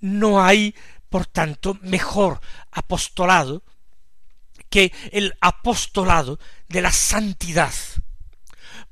No 0.00 0.42
hay, 0.42 0.74
por 1.08 1.26
tanto, 1.26 1.78
mejor 1.82 2.40
apostolado 2.70 3.62
que 4.68 4.92
el 5.12 5.34
apostolado 5.40 6.38
de 6.68 6.82
la 6.82 6.92
santidad, 6.92 7.72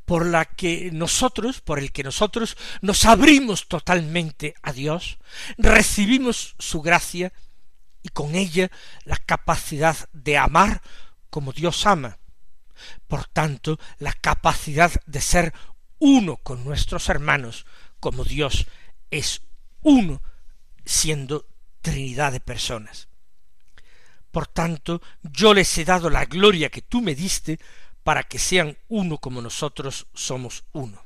por 0.04 0.26
la 0.26 0.44
que 0.44 0.90
nosotros, 0.92 1.60
por 1.60 1.78
el 1.78 1.92
que 1.92 2.04
nosotros 2.04 2.56
nos 2.82 3.04
abrimos 3.04 3.68
totalmente 3.68 4.54
a 4.62 4.72
Dios, 4.72 5.18
recibimos 5.56 6.54
su 6.58 6.82
gracia 6.82 7.32
y 8.02 8.10
con 8.10 8.34
ella 8.34 8.70
la 9.04 9.16
capacidad 9.16 9.96
de 10.12 10.36
amar 10.36 10.82
como 11.30 11.52
Dios 11.52 11.86
ama. 11.86 12.18
Por 13.08 13.24
tanto, 13.26 13.78
la 13.98 14.12
capacidad 14.12 14.92
de 15.06 15.20
ser 15.20 15.54
uno 15.98 16.36
con 16.36 16.64
nuestros 16.64 17.08
hermanos 17.08 17.64
como 17.98 18.24
Dios 18.24 18.66
es 19.10 19.42
uno 19.80 20.22
siendo 20.84 21.46
Trinidad 21.80 22.32
de 22.32 22.40
personas. 22.40 23.08
Por 24.30 24.46
tanto, 24.46 25.00
yo 25.22 25.54
les 25.54 25.76
he 25.78 25.84
dado 25.84 26.10
la 26.10 26.24
gloria 26.24 26.70
que 26.70 26.82
tú 26.82 27.00
me 27.00 27.14
diste 27.14 27.60
para 28.04 28.22
que 28.22 28.38
sean 28.38 28.78
uno 28.88 29.18
como 29.18 29.42
nosotros 29.42 30.06
somos 30.14 30.64
uno. 30.72 31.04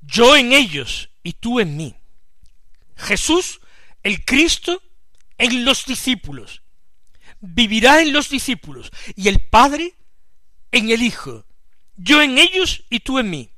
Yo 0.00 0.36
en 0.36 0.52
ellos 0.52 1.10
y 1.22 1.32
tú 1.32 1.58
en 1.58 1.76
mí. 1.76 1.96
Jesús, 2.96 3.60
el 4.02 4.24
Cristo, 4.24 4.82
en 5.38 5.64
los 5.64 5.84
discípulos. 5.86 6.62
Vivirá 7.40 8.00
en 8.00 8.12
los 8.12 8.28
discípulos 8.28 8.92
y 9.16 9.28
el 9.28 9.40
Padre 9.40 9.96
en 10.70 10.90
el 10.90 11.02
Hijo. 11.02 11.44
Yo 11.96 12.22
en 12.22 12.38
ellos 12.38 12.84
y 12.88 13.00
tú 13.00 13.18
en 13.18 13.30
mí. 13.30 13.50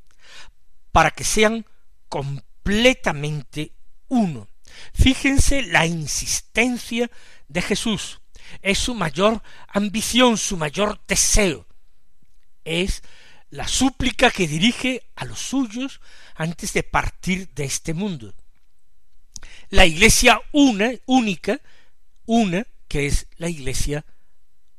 Para 0.92 1.10
que 1.10 1.24
sean 1.24 1.66
completamente 2.08 3.72
uno. 4.08 4.48
Fíjense 4.94 5.62
la 5.62 5.86
insistencia 5.86 7.10
de 7.48 7.60
Jesús 7.60 8.20
es 8.62 8.78
su 8.78 8.94
mayor 8.94 9.42
ambición, 9.68 10.36
su 10.36 10.56
mayor 10.56 11.00
deseo. 11.06 11.66
Es 12.64 13.02
la 13.50 13.68
súplica 13.68 14.30
que 14.30 14.48
dirige 14.48 15.02
a 15.16 15.24
los 15.24 15.38
suyos 15.38 16.00
antes 16.34 16.72
de 16.72 16.82
partir 16.82 17.48
de 17.54 17.64
este 17.64 17.94
mundo. 17.94 18.34
La 19.70 19.86
iglesia 19.86 20.40
una, 20.52 20.90
única, 21.06 21.60
una, 22.26 22.66
que 22.88 23.06
es 23.06 23.26
la 23.36 23.48
iglesia 23.48 24.04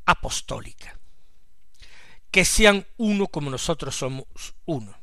apostólica. 0.06 1.00
Que 2.32 2.46
sean 2.46 2.86
uno 2.98 3.28
como 3.28 3.50
nosotros 3.50 3.96
somos 3.96 4.26
uno. 4.66 4.94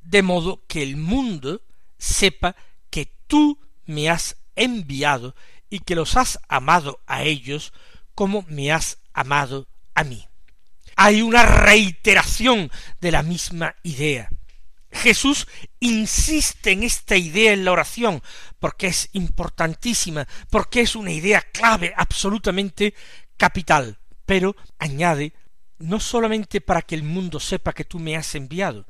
De 0.00 0.22
modo 0.22 0.64
que 0.66 0.82
el 0.82 0.96
mundo 0.96 1.62
sepa 1.98 2.54
que 2.90 3.12
tú 3.26 3.58
me 3.86 4.08
has 4.08 4.36
enviado 4.54 5.34
y 5.68 5.80
que 5.80 5.94
los 5.94 6.16
has 6.16 6.38
amado 6.48 7.00
a 7.06 7.24
ellos 7.24 7.72
como 8.14 8.42
me 8.48 8.72
has 8.72 8.98
amado 9.12 9.66
a 9.94 10.04
mí. 10.04 10.26
Hay 11.00 11.22
una 11.22 11.44
reiteración 11.44 12.72
de 13.00 13.12
la 13.12 13.22
misma 13.22 13.76
idea. 13.84 14.28
Jesús 14.90 15.46
insiste 15.78 16.72
en 16.72 16.82
esta 16.82 17.16
idea 17.16 17.52
en 17.52 17.64
la 17.64 17.70
oración 17.70 18.20
porque 18.58 18.88
es 18.88 19.08
importantísima, 19.12 20.26
porque 20.50 20.80
es 20.80 20.96
una 20.96 21.12
idea 21.12 21.40
clave, 21.40 21.94
absolutamente 21.96 22.94
capital, 23.36 23.96
pero 24.26 24.56
añade 24.80 25.34
no 25.78 26.00
solamente 26.00 26.60
para 26.60 26.82
que 26.82 26.96
el 26.96 27.04
mundo 27.04 27.38
sepa 27.38 27.74
que 27.74 27.84
tú 27.84 28.00
me 28.00 28.16
has 28.16 28.34
enviado, 28.34 28.84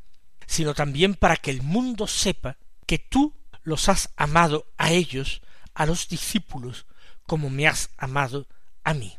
sino 0.47 0.73
también 0.73 1.15
para 1.15 1.37
que 1.37 1.50
el 1.50 1.61
mundo 1.61 2.07
sepa 2.07 2.57
que 2.87 2.99
tú 2.99 3.35
los 3.65 3.91
has 3.91 4.09
amado 4.17 4.67
a 4.79 4.93
ellos 4.93 5.43
a 5.75 5.85
los 5.85 6.09
discípulos 6.09 6.87
como 7.25 7.50
me 7.50 7.67
has 7.67 7.91
amado 7.99 8.47
a 8.83 8.95
mí. 8.95 9.19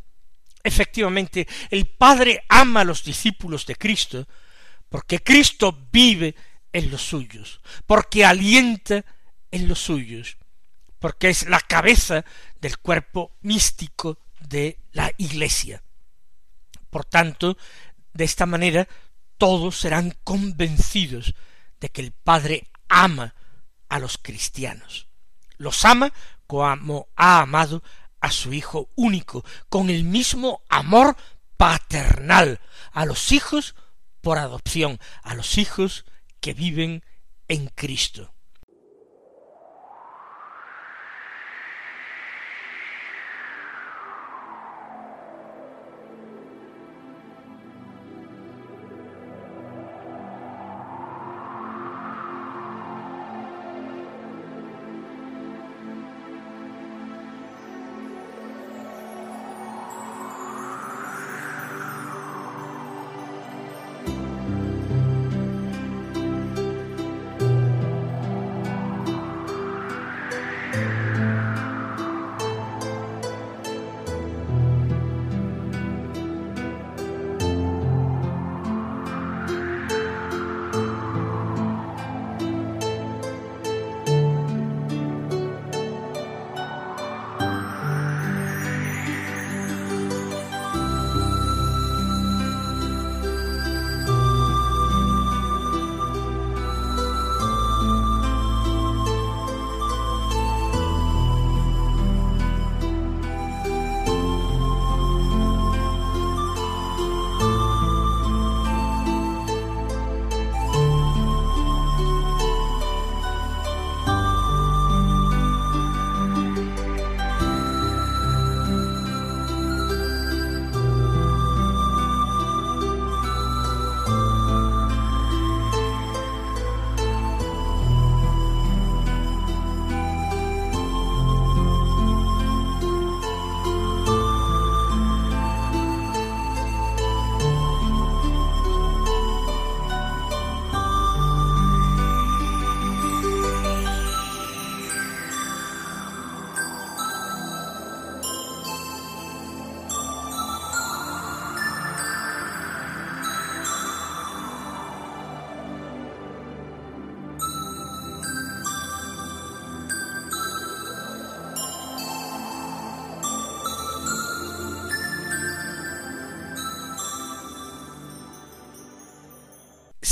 Efectivamente, 0.64 1.48
el 1.70 1.88
Padre 1.88 2.44
ama 2.50 2.82
a 2.82 2.86
los 2.86 3.04
discípulos 3.04 3.66
de 3.66 3.76
Cristo, 3.76 4.28
porque 4.90 5.20
Cristo 5.20 5.88
vive 5.92 6.36
en 6.74 6.92
los 6.92 7.02
suyos, 7.02 7.62
porque 7.86 8.26
alienta 8.26 9.06
en 9.52 9.68
los 9.68 9.80
suyos, 9.80 10.38
porque 11.00 11.30
es 11.30 11.48
la 11.48 11.62
cabeza 11.62 12.26
del 12.60 12.78
cuerpo 12.80 13.38
místico 13.42 14.20
de 14.40 14.80
la 14.92 15.12
Iglesia. 15.18 15.82
Por 16.90 17.06
tanto, 17.06 17.58
de 18.14 18.26
esta 18.26 18.46
manera 18.46 18.88
todos 19.38 19.80
serán 19.80 20.16
convencidos 20.24 21.34
de 21.80 21.90
que 21.90 22.02
el 22.02 22.12
Padre 22.12 22.68
ama 22.90 23.34
a 23.88 24.00
los 24.00 24.18
cristianos. 24.18 25.08
Los 25.58 25.86
ama 25.86 26.12
como 26.46 27.08
ha 27.16 27.42
amado 27.42 27.84
a 28.22 28.32
su 28.32 28.54
Hijo 28.54 28.90
único, 28.96 29.44
con 29.70 29.90
el 29.90 30.04
mismo 30.04 30.62
amor 30.70 31.16
paternal 31.58 32.60
a 32.92 33.06
los 33.06 33.32
hijos 33.32 33.76
por 34.22 34.38
adopción, 34.38 35.00
a 35.24 35.36
los 35.36 35.58
hijos 35.58 36.06
que 36.40 36.54
viven 36.54 37.04
en 37.48 37.68
Cristo. 37.68 38.34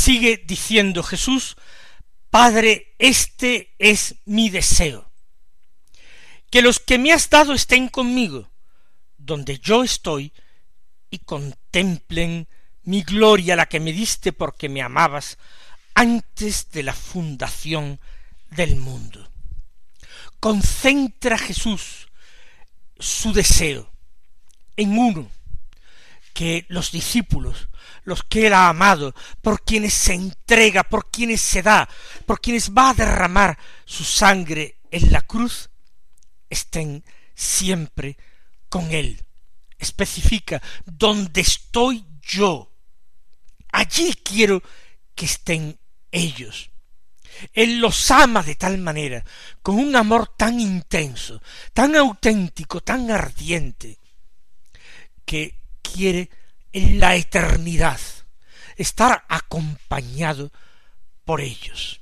Sigue 0.08 0.42
diciendo 0.48 1.04
Jesús, 1.04 1.58
Padre, 2.30 2.96
este 2.98 3.76
es 3.78 4.16
mi 4.24 4.50
deseo, 4.50 5.12
que 6.50 6.62
los 6.62 6.80
que 6.80 6.98
me 6.98 7.12
has 7.12 7.30
dado 7.30 7.52
estén 7.54 7.90
conmigo, 7.90 8.50
donde 9.18 9.60
yo 9.60 9.84
estoy, 9.84 10.32
y 11.10 11.20
contemplen 11.20 12.48
mi 12.84 13.04
gloria, 13.04 13.58
la 13.58 13.66
que 13.66 13.82
me 13.82 13.92
diste 13.92 14.32
porque 14.32 14.70
me 14.70 14.82
amabas 14.82 15.38
antes 15.94 16.72
de 16.72 16.84
la 16.84 16.94
fundación 16.94 18.00
del 18.52 18.78
mundo. 18.78 19.30
Concentra 20.40 21.38
Jesús 21.38 22.08
su 22.98 23.34
deseo 23.34 23.92
en 24.78 24.98
uno, 24.98 25.30
que 26.38 26.68
los 26.70 26.92
discípulos 26.92 27.68
los 28.04 28.22
que 28.22 28.46
él 28.46 28.54
ha 28.54 28.70
amado, 28.70 29.16
por 29.42 29.64
quienes 29.64 29.96
se 29.96 30.14
entrega, 30.14 30.84
por 30.84 31.10
quienes 31.10 31.42
se 31.42 31.64
da, 31.64 31.90
por 32.28 32.40
quienes 32.40 32.72
va 32.72 32.92
a 32.92 32.94
derramar 32.94 33.58
su 33.86 34.04
sangre 34.04 34.78
en 34.92 35.12
la 35.12 35.24
cruz, 35.24 35.72
estén 36.48 37.04
siempre 37.34 38.18
con 38.70 38.92
él. 38.92 39.26
Especifica, 39.80 40.62
donde 40.86 41.42
estoy 41.42 42.06
yo, 42.22 42.72
allí 43.72 44.14
quiero 44.24 44.62
que 45.16 45.26
estén 45.26 45.80
ellos. 46.12 46.70
Él 47.52 47.80
los 47.80 48.12
ama 48.12 48.44
de 48.44 48.54
tal 48.54 48.78
manera, 48.78 49.26
con 49.64 49.80
un 49.80 49.96
amor 49.96 50.36
tan 50.38 50.60
intenso, 50.60 51.42
tan 51.74 51.96
auténtico, 51.96 52.80
tan 52.82 53.10
ardiente, 53.10 53.98
que 55.26 55.58
quiere 55.94 56.30
en 56.72 57.00
la 57.00 57.16
eternidad, 57.16 58.00
estar 58.76 59.26
acompañado 59.28 60.52
por 61.26 61.42
ellos. 61.42 62.02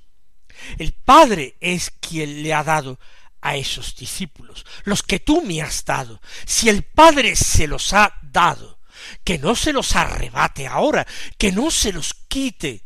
El 0.78 0.94
Padre 0.94 1.56
es 1.60 1.92
quien 2.00 2.44
le 2.44 2.54
ha 2.54 2.64
dado 2.64 3.00
a 3.42 3.56
esos 3.56 3.96
discípulos, 3.96 4.66
los 4.84 5.04
que 5.04 5.20
tú 5.20 5.42
me 5.42 5.62
has 5.62 5.86
dado. 5.86 6.22
Si 6.46 6.70
el 6.70 6.84
Padre 6.84 7.36
se 7.36 7.68
los 7.68 7.94
ha 7.94 8.14
dado, 8.22 8.80
que 9.24 9.38
no 9.38 9.56
se 9.56 9.74
los 9.74 9.96
arrebate 9.96 10.68
ahora, 10.68 11.06
que 11.38 11.52
no 11.52 11.70
se 11.72 11.92
los 11.94 12.14
quite. 12.28 12.84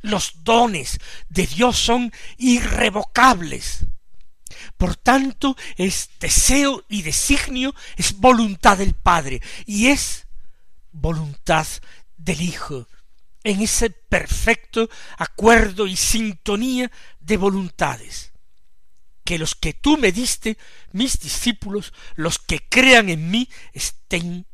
Los 0.00 0.42
dones 0.42 0.98
de 1.28 1.46
Dios 1.46 1.78
son 1.78 2.12
irrevocables. 2.38 3.86
Por 4.76 4.96
tanto, 4.96 5.56
es 5.76 6.10
deseo 6.20 6.84
y 6.88 7.02
designio, 7.02 7.74
es 7.96 8.16
voluntad 8.18 8.78
del 8.78 8.94
Padre, 8.94 9.40
y 9.66 9.88
es 9.88 10.26
voluntad 10.92 11.66
del 12.16 12.40
Hijo, 12.40 12.88
en 13.44 13.60
ese 13.60 13.90
perfecto 13.90 14.88
acuerdo 15.18 15.86
y 15.86 15.96
sintonía 15.96 16.90
de 17.20 17.36
voluntades. 17.36 18.32
Que 19.24 19.38
los 19.38 19.54
que 19.54 19.72
tú 19.72 19.98
me 19.98 20.12
diste, 20.12 20.58
mis 20.92 21.18
discípulos, 21.20 21.92
los 22.16 22.38
que 22.38 22.60
crean 22.68 23.08
en 23.08 23.30
mí, 23.30 23.48
estén 23.72 24.46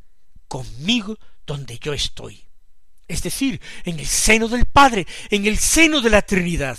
conmigo 0.47 1.17
donde 1.45 1.79
yo 1.79 1.93
estoy. 1.93 2.45
Es 3.07 3.23
decir, 3.23 3.59
en 3.85 3.99
el 3.99 4.05
seno 4.05 4.47
del 4.47 4.65
Padre, 4.65 5.07
en 5.31 5.47
el 5.47 5.57
seno 5.57 5.99
de 6.01 6.11
la 6.11 6.21
Trinidad. 6.21 6.77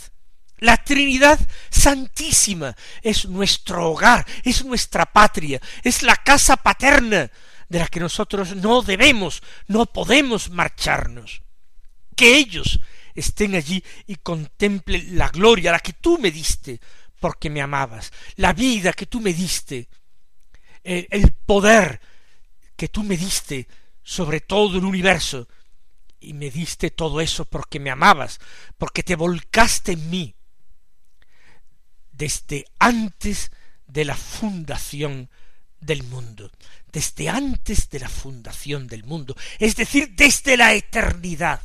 La 0.60 0.76
Trinidad 0.76 1.40
Santísima 1.70 2.76
es 3.02 3.26
nuestro 3.26 3.90
hogar, 3.90 4.26
es 4.44 4.64
nuestra 4.64 5.06
patria, 5.06 5.60
es 5.82 6.02
la 6.02 6.16
casa 6.16 6.56
paterna 6.56 7.30
de 7.68 7.78
la 7.78 7.88
que 7.88 8.00
nosotros 8.00 8.54
no 8.56 8.82
debemos, 8.82 9.42
no 9.68 9.86
podemos 9.86 10.50
marcharnos. 10.50 11.42
Que 12.14 12.36
ellos 12.36 12.80
estén 13.14 13.54
allí 13.54 13.82
y 14.06 14.16
contemplen 14.16 15.16
la 15.16 15.28
gloria, 15.28 15.72
la 15.72 15.80
que 15.80 15.94
tú 15.94 16.18
me 16.18 16.30
diste, 16.30 16.80
porque 17.18 17.48
me 17.48 17.62
amabas, 17.62 18.12
la 18.36 18.52
vida 18.52 18.92
que 18.92 19.06
tú 19.06 19.20
me 19.20 19.32
diste, 19.32 19.88
el, 20.82 21.06
el 21.10 21.32
poder 21.32 22.00
que 22.76 22.88
tú 22.88 23.02
me 23.02 23.16
diste 23.16 23.68
sobre 24.02 24.40
todo 24.40 24.78
el 24.78 24.84
universo, 24.84 25.48
y 26.20 26.34
me 26.34 26.50
diste 26.50 26.90
todo 26.90 27.20
eso 27.20 27.46
porque 27.46 27.80
me 27.80 27.90
amabas, 27.90 28.40
porque 28.76 29.02
te 29.02 29.16
volcaste 29.16 29.92
en 29.92 30.10
mí, 30.10 30.34
desde 32.20 32.66
antes 32.78 33.50
de 33.86 34.04
la 34.04 34.14
fundación 34.14 35.30
del 35.80 36.02
mundo, 36.02 36.52
desde 36.92 37.30
antes 37.30 37.88
de 37.88 37.98
la 37.98 38.10
fundación 38.10 38.86
del 38.88 39.04
mundo, 39.04 39.34
es 39.58 39.74
decir, 39.74 40.14
desde 40.16 40.58
la 40.58 40.74
eternidad. 40.74 41.62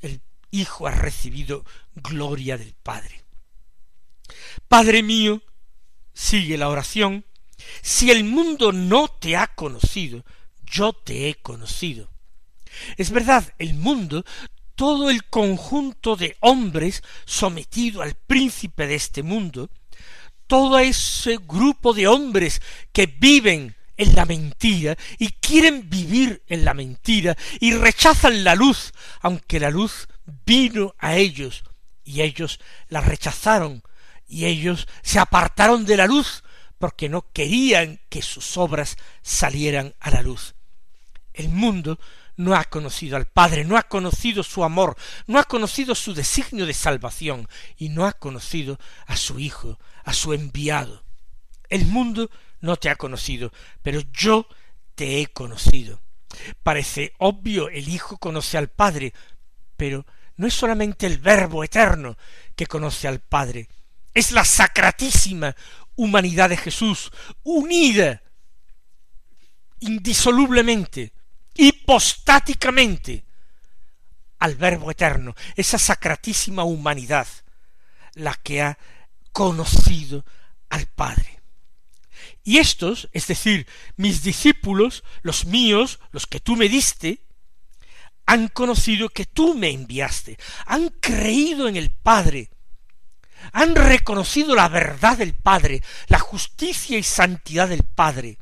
El 0.00 0.20
Hijo 0.52 0.86
ha 0.86 0.92
recibido 0.92 1.64
gloria 1.96 2.56
del 2.56 2.72
Padre. 2.72 3.24
Padre 4.68 5.02
mío, 5.02 5.42
sigue 6.12 6.56
la 6.56 6.68
oración, 6.68 7.24
si 7.82 8.12
el 8.12 8.22
mundo 8.22 8.70
no 8.70 9.08
te 9.08 9.36
ha 9.36 9.48
conocido, 9.48 10.24
yo 10.62 10.92
te 10.92 11.28
he 11.28 11.34
conocido. 11.34 12.12
Es 12.96 13.10
verdad, 13.10 13.52
el 13.58 13.74
mundo, 13.74 14.24
todo 14.74 15.10
el 15.10 15.24
conjunto 15.24 16.16
de 16.16 16.36
hombres 16.40 17.02
sometido 17.24 18.02
al 18.02 18.14
príncipe 18.14 18.86
de 18.86 18.94
este 18.94 19.22
mundo, 19.22 19.70
todo 20.46 20.78
ese 20.78 21.38
grupo 21.38 21.92
de 21.92 22.06
hombres 22.06 22.60
que 22.92 23.06
viven 23.06 23.76
en 23.96 24.14
la 24.14 24.24
mentira 24.24 24.96
y 25.18 25.28
quieren 25.28 25.88
vivir 25.88 26.42
en 26.48 26.64
la 26.64 26.74
mentira 26.74 27.36
y 27.60 27.72
rechazan 27.74 28.44
la 28.44 28.54
luz, 28.54 28.92
aunque 29.20 29.60
la 29.60 29.70
luz 29.70 30.08
vino 30.44 30.94
a 30.98 31.16
ellos 31.16 31.64
y 32.04 32.22
ellos 32.22 32.60
la 32.88 33.00
rechazaron 33.00 33.82
y 34.26 34.46
ellos 34.46 34.88
se 35.02 35.18
apartaron 35.18 35.84
de 35.84 35.96
la 35.96 36.06
luz 36.06 36.42
porque 36.78 37.08
no 37.08 37.30
querían 37.32 38.00
que 38.08 38.20
sus 38.20 38.56
obras 38.56 38.96
salieran 39.22 39.94
a 40.00 40.10
la 40.10 40.22
luz. 40.22 40.54
El 41.32 41.48
mundo 41.48 41.98
no 42.36 42.54
ha 42.54 42.64
conocido 42.64 43.16
al 43.16 43.26
Padre, 43.26 43.64
no 43.64 43.76
ha 43.76 43.84
conocido 43.84 44.42
su 44.42 44.64
amor, 44.64 44.96
no 45.26 45.38
ha 45.38 45.44
conocido 45.44 45.94
su 45.94 46.14
designio 46.14 46.66
de 46.66 46.74
salvación 46.74 47.48
y 47.76 47.88
no 47.88 48.06
ha 48.06 48.12
conocido 48.12 48.78
a 49.06 49.16
su 49.16 49.38
Hijo, 49.38 49.78
a 50.04 50.12
su 50.12 50.32
enviado. 50.32 51.04
El 51.68 51.86
mundo 51.86 52.30
no 52.60 52.76
te 52.76 52.90
ha 52.90 52.96
conocido, 52.96 53.52
pero 53.82 54.00
yo 54.12 54.46
te 54.94 55.20
he 55.20 55.26
conocido. 55.28 56.00
Parece 56.62 57.12
obvio, 57.18 57.68
el 57.68 57.88
Hijo 57.88 58.18
conoce 58.18 58.58
al 58.58 58.68
Padre, 58.68 59.12
pero 59.76 60.04
no 60.36 60.46
es 60.46 60.54
solamente 60.54 61.06
el 61.06 61.18
Verbo 61.18 61.62
eterno 61.62 62.16
que 62.56 62.66
conoce 62.66 63.06
al 63.06 63.20
Padre, 63.20 63.68
es 64.12 64.32
la 64.32 64.44
sacratísima 64.44 65.54
humanidad 65.96 66.48
de 66.48 66.56
Jesús, 66.56 67.12
unida 67.42 68.22
indisolublemente 69.80 71.12
hipostáticamente 71.54 73.24
al 74.38 74.56
Verbo 74.56 74.90
eterno, 74.90 75.34
esa 75.56 75.78
sacratísima 75.78 76.64
humanidad, 76.64 77.26
la 78.14 78.34
que 78.34 78.62
ha 78.62 78.78
conocido 79.32 80.24
al 80.68 80.86
Padre. 80.86 81.40
Y 82.42 82.58
estos, 82.58 83.08
es 83.12 83.26
decir, 83.26 83.66
mis 83.96 84.22
discípulos, 84.22 85.02
los 85.22 85.46
míos, 85.46 85.98
los 86.12 86.26
que 86.26 86.40
tú 86.40 86.56
me 86.56 86.68
diste, 86.68 87.20
han 88.26 88.48
conocido 88.48 89.08
que 89.08 89.26
tú 89.26 89.54
me 89.54 89.70
enviaste, 89.70 90.38
han 90.66 90.88
creído 91.00 91.68
en 91.68 91.76
el 91.76 91.90
Padre, 91.90 92.50
han 93.52 93.74
reconocido 93.74 94.54
la 94.54 94.68
verdad 94.68 95.18
del 95.18 95.34
Padre, 95.34 95.82
la 96.08 96.18
justicia 96.18 96.98
y 96.98 97.02
santidad 97.02 97.68
del 97.68 97.82
Padre, 97.82 98.38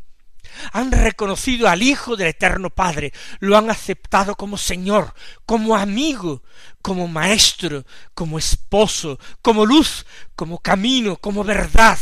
han 0.72 0.92
reconocido 0.92 1.68
al 1.68 1.82
Hijo 1.82 2.16
del 2.16 2.28
Eterno 2.28 2.70
Padre, 2.70 3.12
lo 3.40 3.56
han 3.56 3.70
aceptado 3.70 4.36
como 4.36 4.56
Señor, 4.58 5.14
como 5.46 5.76
amigo, 5.76 6.42
como 6.80 7.08
Maestro, 7.08 7.84
como 8.14 8.38
esposo, 8.38 9.18
como 9.40 9.66
luz, 9.66 10.06
como 10.34 10.58
camino, 10.58 11.16
como 11.16 11.44
verdad, 11.44 11.98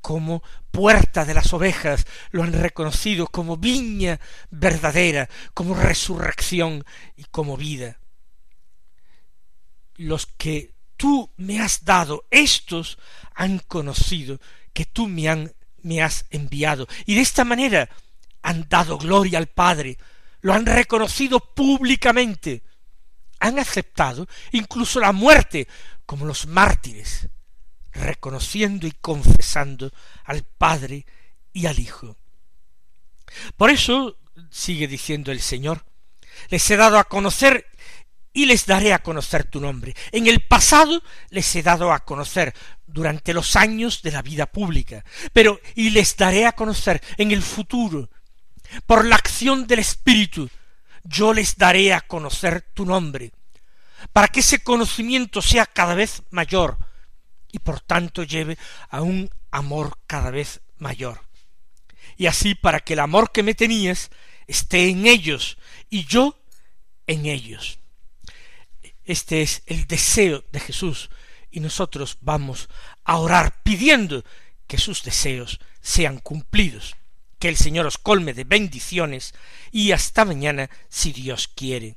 como 0.00 0.42
puerta 0.70 1.24
de 1.24 1.34
las 1.34 1.52
ovejas, 1.52 2.06
lo 2.30 2.42
han 2.42 2.52
reconocido 2.52 3.26
como 3.26 3.56
viña 3.56 4.20
verdadera, 4.50 5.28
como 5.54 5.74
resurrección 5.74 6.84
y 7.16 7.24
como 7.24 7.56
vida. 7.56 7.98
Los 9.96 10.26
que 10.26 10.74
tú 10.96 11.32
me 11.36 11.60
has 11.60 11.84
dado, 11.84 12.26
estos 12.30 12.98
han 13.34 13.58
conocido 13.58 14.40
que 14.72 14.84
tú 14.84 15.08
me 15.08 15.28
han 15.28 15.55
me 15.86 16.02
has 16.02 16.26
enviado. 16.30 16.88
Y 17.06 17.14
de 17.14 17.20
esta 17.20 17.44
manera 17.44 17.88
han 18.42 18.68
dado 18.68 18.98
gloria 18.98 19.38
al 19.38 19.46
Padre, 19.46 19.96
lo 20.40 20.52
han 20.52 20.66
reconocido 20.66 21.40
públicamente, 21.40 22.62
han 23.38 23.58
aceptado 23.58 24.26
incluso 24.52 25.00
la 25.00 25.12
muerte 25.12 25.68
como 26.04 26.26
los 26.26 26.46
mártires, 26.46 27.28
reconociendo 27.92 28.86
y 28.86 28.92
confesando 28.92 29.92
al 30.24 30.42
Padre 30.42 31.06
y 31.52 31.66
al 31.66 31.78
Hijo. 31.78 32.16
Por 33.56 33.70
eso, 33.70 34.18
sigue 34.50 34.88
diciendo 34.88 35.30
el 35.30 35.40
Señor, 35.40 35.84
les 36.48 36.68
he 36.70 36.76
dado 36.76 36.98
a 36.98 37.04
conocer 37.04 37.66
y 38.36 38.44
les 38.44 38.66
daré 38.66 38.92
a 38.92 38.98
conocer 38.98 39.44
tu 39.44 39.60
nombre. 39.60 39.96
En 40.12 40.26
el 40.26 40.40
pasado 40.40 41.02
les 41.30 41.56
he 41.56 41.62
dado 41.62 41.90
a 41.90 42.04
conocer 42.04 42.52
durante 42.86 43.32
los 43.32 43.56
años 43.56 44.02
de 44.02 44.12
la 44.12 44.20
vida 44.20 44.44
pública, 44.44 45.02
pero 45.32 45.58
y 45.74 45.88
les 45.88 46.14
daré 46.18 46.44
a 46.44 46.52
conocer 46.52 47.02
en 47.16 47.30
el 47.30 47.40
futuro, 47.40 48.10
por 48.84 49.06
la 49.06 49.16
acción 49.16 49.66
del 49.66 49.78
Espíritu, 49.78 50.50
yo 51.02 51.32
les 51.32 51.56
daré 51.56 51.94
a 51.94 52.02
conocer 52.02 52.60
tu 52.74 52.84
nombre, 52.84 53.32
para 54.12 54.28
que 54.28 54.40
ese 54.40 54.62
conocimiento 54.62 55.40
sea 55.40 55.64
cada 55.64 55.94
vez 55.94 56.22
mayor 56.28 56.76
y 57.50 57.58
por 57.58 57.80
tanto 57.80 58.22
lleve 58.22 58.58
a 58.90 59.00
un 59.00 59.30
amor 59.50 59.96
cada 60.06 60.30
vez 60.30 60.60
mayor. 60.76 61.22
Y 62.18 62.26
así 62.26 62.54
para 62.54 62.80
que 62.80 62.92
el 62.92 63.00
amor 63.00 63.32
que 63.32 63.42
me 63.42 63.54
tenías 63.54 64.10
esté 64.46 64.90
en 64.90 65.06
ellos 65.06 65.56
y 65.88 66.04
yo 66.04 66.38
en 67.06 67.24
ellos. 67.24 67.78
Este 69.06 69.40
es 69.40 69.62
el 69.66 69.86
deseo 69.86 70.44
de 70.52 70.60
Jesús 70.60 71.10
y 71.50 71.60
nosotros 71.60 72.18
vamos 72.20 72.68
a 73.04 73.16
orar 73.16 73.62
pidiendo 73.62 74.24
que 74.66 74.78
sus 74.78 75.04
deseos 75.04 75.60
sean 75.80 76.18
cumplidos. 76.18 76.96
Que 77.38 77.48
el 77.48 77.56
Señor 77.56 77.86
os 77.86 77.98
colme 77.98 78.34
de 78.34 78.44
bendiciones 78.44 79.32
y 79.70 79.92
hasta 79.92 80.24
mañana 80.24 80.70
si 80.88 81.12
Dios 81.12 81.48
quiere. 81.48 81.96